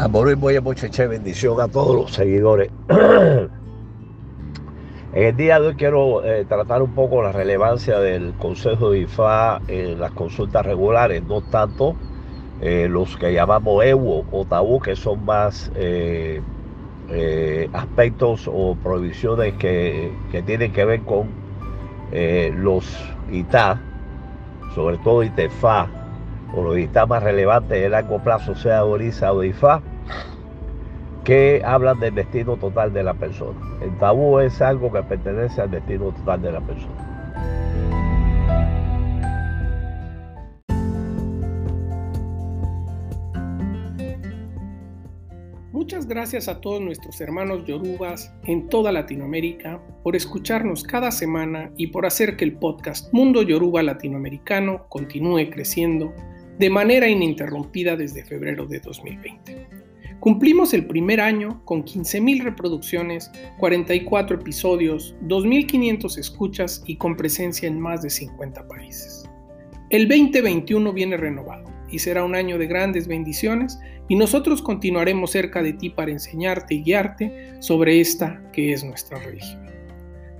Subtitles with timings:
[0.00, 2.70] Amor y mucha muchacha, bendición a todos los seguidores.
[5.12, 9.00] En el día de hoy quiero eh, tratar un poco la relevancia del Consejo de
[9.00, 11.96] IFA en las consultas regulares, no tanto
[12.62, 16.40] eh, los que llamamos EWO o tabú, que son más eh,
[17.72, 21.28] aspectos o prohibiciones que, que, tienen que ver con
[22.56, 22.86] los
[23.32, 23.80] ITA,
[24.76, 25.88] sobre todo ITEFA,
[26.54, 29.82] o los ITA más relevantes de largo plazo, sea ORISA o IFA
[31.24, 33.60] que hablan del destino total de la persona.
[33.82, 37.10] El tabú es algo que pertenece al destino total de la persona.
[45.72, 51.88] Muchas gracias a todos nuestros hermanos yorubas en toda Latinoamérica por escucharnos cada semana y
[51.88, 56.12] por hacer que el podcast Mundo Yoruba Latinoamericano continúe creciendo
[56.58, 59.89] de manera ininterrumpida desde febrero de 2020.
[60.20, 67.80] Cumplimos el primer año con 15.000 reproducciones, 44 episodios, 2.500 escuchas y con presencia en
[67.80, 69.24] más de 50 países.
[69.88, 75.62] El 2021 viene renovado y será un año de grandes bendiciones y nosotros continuaremos cerca
[75.62, 79.66] de ti para enseñarte y guiarte sobre esta que es nuestra religión.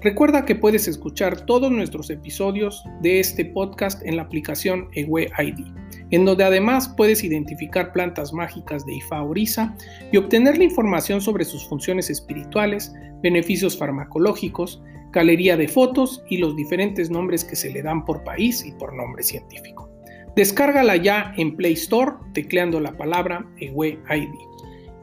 [0.00, 5.87] Recuerda que puedes escuchar todos nuestros episodios de este podcast en la aplicación Ewe ID
[6.10, 9.76] en donde además puedes identificar plantas mágicas de Ifa Orisa
[10.12, 16.56] y obtener la información sobre sus funciones espirituales, beneficios farmacológicos, galería de fotos y los
[16.56, 19.88] diferentes nombres que se le dan por país y por nombre científico.
[20.36, 24.34] Descárgala ya en Play Store tecleando la palabra EWE ID.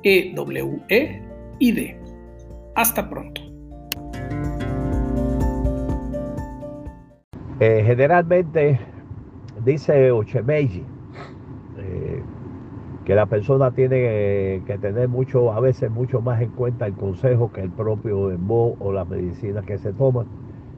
[0.03, 1.99] E-W-E-I-D.
[2.75, 3.41] Hasta pronto.
[7.59, 8.79] Eh, generalmente
[9.63, 10.83] dice Ochemeji
[13.05, 17.51] que la persona tiene que tener mucho, a veces mucho más en cuenta el consejo
[17.51, 20.25] que el propio embo o la medicina que se toma.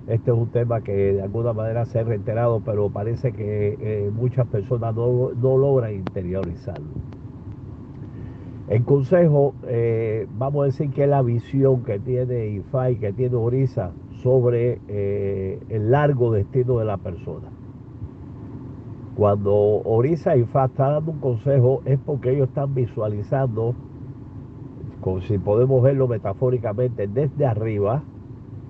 [0.08, 4.12] Este es un tema que de alguna manera se ha reiterado, pero parece que eh,
[4.14, 6.88] muchas personas no, logran interiorizarlo.
[8.68, 13.36] El consejo, eh, vamos a decir que es la visión que tiene IFAI, que tiene
[13.38, 17.57] Orisa sobre eh, el largo destino de la persona.
[19.18, 23.74] Cuando Orisa y Fa están dando un consejo es porque ellos están visualizando,
[25.28, 28.04] si podemos verlo metafóricamente, desde arriba,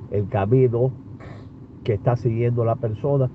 [0.09, 0.91] el camino
[1.83, 3.29] que está siguiendo la persona.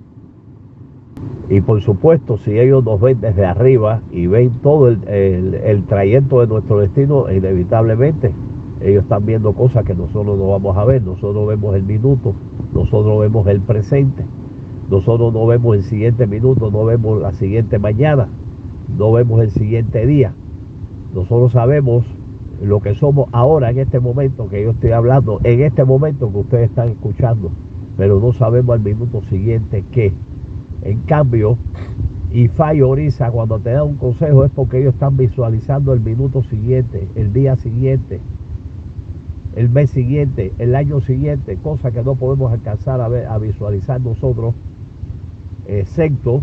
[1.50, 6.46] Y por supuesto, si ellos nos ven desde arriba y ven todo el, trayecto de
[6.46, 8.32] nuestro destino, inevitablemente
[8.80, 11.02] ellos están viendo cosas que nosotros no vamos a ver.
[11.02, 12.32] Nosotros vemos el minuto,
[12.72, 14.24] nosotros vemos el presente.
[14.92, 18.28] Nosotros no vemos el siguiente minuto, no vemos la siguiente mañana,
[18.98, 20.34] no vemos el siguiente día.
[21.14, 22.04] Nosotros sabemos
[22.62, 26.38] lo que somos ahora en este momento que yo estoy hablando, en este momento que
[26.40, 27.50] ustedes están escuchando,
[27.96, 30.12] pero no sabemos al minuto siguiente qué.
[30.82, 31.56] En cambio,
[32.30, 32.50] y
[32.82, 37.32] Orisa cuando te dan un consejo es porque ellos están visualizando el minuto siguiente, el
[37.32, 38.20] día siguiente,
[39.56, 44.52] el mes siguiente, el año siguiente, cosa que no podemos alcanzar a visualizar nosotros
[45.66, 46.42] excepto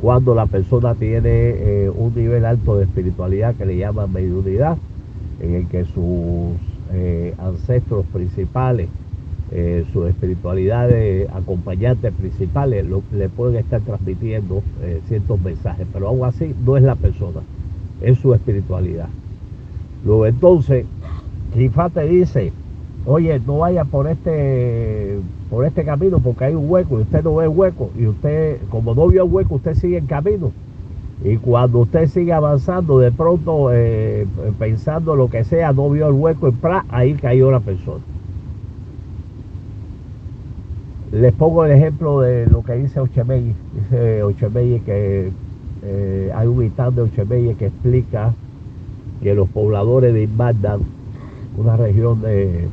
[0.00, 4.78] cuando la persona tiene eh, un nivel alto de espiritualidad que le llaman mediunidad,
[5.40, 6.56] en el que sus
[6.92, 8.88] eh, ancestros principales,
[9.52, 14.62] eh, sus espiritualidades acompañantes principales le pueden estar transmitiendo
[15.06, 17.40] ciertos mensajes, pero aún así no es la persona,
[18.00, 19.08] es su espiritualidad.
[20.04, 20.86] Luego entonces,
[21.54, 22.52] Rifa te dice,
[23.06, 25.18] oye, no vaya por este
[25.48, 28.58] por este camino porque hay un hueco y usted no ve el hueco y usted,
[28.70, 30.52] como no vio el hueco, usted sigue en camino.
[31.22, 34.26] Y cuando usted sigue avanzando, de pronto eh,
[34.58, 36.86] pensando lo que sea, no vio el hueco y ¡pra!
[36.88, 38.02] ahí cayó la persona.
[41.12, 43.54] Les pongo el ejemplo de lo que dice Ochemey.
[43.74, 45.32] Dice Ochemey que
[45.82, 48.32] eh, hay un instante de Ochemey que explica
[49.20, 50.80] que los pobladores de Inbandan,
[51.58, 52.68] una región de,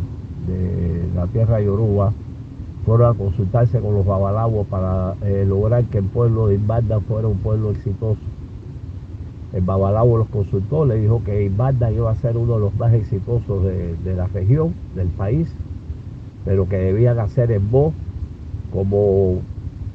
[0.48, 2.14] de la tierra Yoruba,
[2.88, 7.28] fueron a consultarse con los babalawos para eh, lograr que el pueblo de Imbanda fuera
[7.28, 8.22] un pueblo exitoso.
[9.52, 12.94] El babalawo los consultó, le dijo que Imbanda iba a ser uno de los más
[12.94, 15.52] exitosos de, la región, del país,
[16.46, 17.94] pero que debían hacer en voz
[18.72, 19.40] como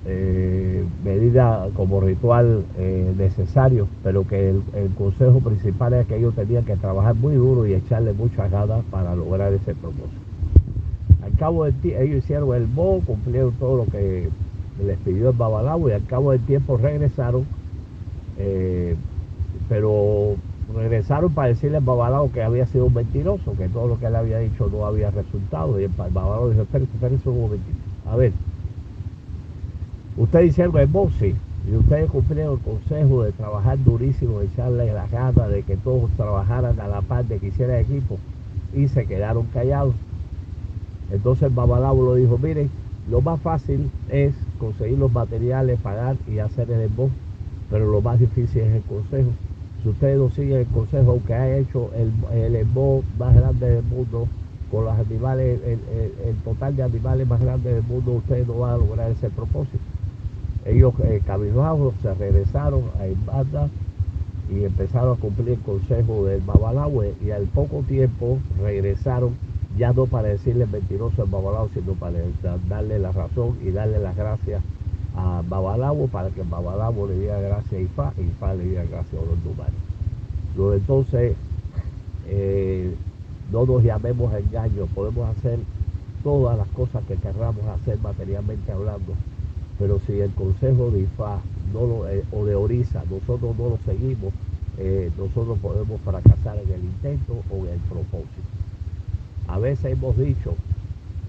[0.04, 6.66] eh, medida, como ritual eh, necesario, pero que el, consejo principal es que ellos tenían
[6.66, 10.31] que trabajar muy duro y echarle muchas ganas para lograr ese propósito
[11.42, 14.28] cabo del tiempo, ellos hicieron el bo, cumplieron todo lo que
[14.86, 17.44] les pidió el Babalao y al cabo del tiempo regresaron.
[18.38, 18.94] Eh,
[19.68, 20.36] pero
[20.72, 24.14] regresaron para decirle al Babalao que había sido un mentiroso, que todo lo que él
[24.14, 25.80] había dicho no había resultado.
[25.80, 27.78] Y el Babalao dijo, espérense, espérense un momentito.
[28.06, 28.32] A ver,
[30.16, 31.34] usted dice algo en voz, sí.
[31.68, 36.08] Y ustedes cumplieron el consejo de trabajar durísimo, de echarle la gana, de que todos
[36.16, 38.16] trabajaran a la par, de que hicieran equipo,
[38.72, 39.94] y se quedaron callados.
[41.12, 42.70] Entonces el Babalao lo dijo, miren,
[43.10, 47.14] lo más fácil es conseguir los materiales, pagar y hacer el embolso,
[47.70, 49.30] pero lo más difícil es el consejo.
[49.82, 52.66] Si ustedes no siguen el consejo, aunque haya hecho el, el
[53.18, 54.26] más grande del mundo,
[54.72, 58.76] con los animales, el, total de animales más grandes del mundo, ustedes no van a
[58.78, 59.78] lograr ese propósito.
[60.64, 61.20] Ellos eh,
[62.02, 63.68] se regresaron a Imbanda
[64.50, 69.34] y empezaron a cumplir el consejo del Babalahue y al poco tiempo regresaron
[69.76, 72.18] ya no para decirle mentiroso al Babalao, sino para
[72.68, 74.62] darle la razón y darle las gracias
[75.14, 79.14] a Babalao para que Babalao le diera gracias a Ifa y Ifa le diera gracias
[79.14, 79.38] a los.
[80.56, 81.36] Luego entonces,
[82.26, 82.94] eh,
[83.50, 84.40] no nos llamemos a
[84.94, 85.58] podemos hacer
[86.22, 89.14] todas las cosas que querramos hacer materialmente hablando,
[89.78, 91.38] pero si el consejo de Ifa
[91.72, 94.32] no eh, o de Orisa nosotros no lo seguimos,
[94.78, 98.61] eh, nosotros podemos fracasar en el intento o en el propósito.
[99.52, 100.54] A veces hemos dicho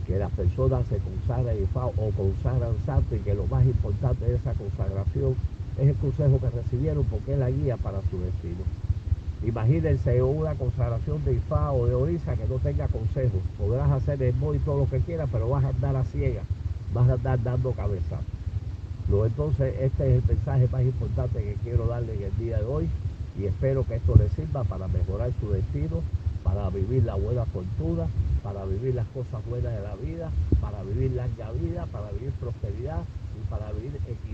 [0.07, 4.53] que las personas se consagran o consagran santo y que lo más importante de esa
[4.53, 5.35] consagración
[5.77, 8.63] es el consejo que recibieron porque es la guía para su destino.
[9.45, 13.39] Imagínense una consagración de Ifá o de Orisa que no tenga consejo.
[13.57, 16.45] Podrás hacer el y todo lo que quieras, pero vas a andar a ciegas,
[16.93, 17.75] vas a andar dando.
[19.09, 22.65] Luego entonces este es el mensaje más importante que quiero darle en el día de
[22.65, 22.87] hoy
[23.37, 26.01] y espero que esto les sirva para mejorar su destino
[26.53, 28.05] para vivir la buena fortuna,
[28.43, 30.29] para vivir las cosas buenas de la vida,
[30.61, 33.01] para vivir larga vida, para vivir prosperidad
[33.35, 34.32] y para vivir equilibrio